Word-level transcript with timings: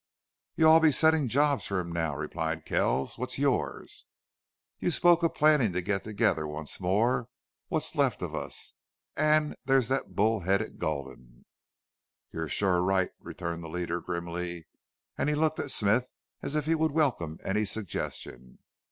"You'll 0.55 0.71
all 0.71 0.79
be 0.79 0.91
setting 0.91 1.21
him 1.29 1.29
jobs 1.29 1.69
now," 1.69 2.15
replied 2.15 2.65
Kells. 2.65 3.19
"What's 3.19 3.37
yours?" 3.37 4.05
"You 4.79 4.89
spoke 4.89 5.21
of 5.21 5.35
plannin' 5.35 5.73
to 5.73 5.81
get 5.83 6.03
together 6.03 6.47
once 6.47 6.79
more 6.79 7.27
what's 7.67 7.93
left 7.95 8.23
of 8.23 8.33
us. 8.33 8.73
An' 9.15 9.53
there's 9.65 9.89
thet 9.89 10.15
bull 10.15 10.39
head 10.39 10.79
Gulden." 10.79 11.45
"You're 12.31 12.49
sure 12.49 12.81
right," 12.81 13.11
returned 13.19 13.63
the 13.63 13.69
leader, 13.69 14.01
grimly, 14.01 14.65
and 15.19 15.29
he 15.29 15.35
looked 15.35 15.59
at 15.59 15.69
Smith 15.69 16.11
as 16.41 16.55
if 16.55 16.65
he 16.65 16.73
would 16.73 16.93
welcome 16.93 17.37
any 17.43 17.63
suggestion. 17.63 18.57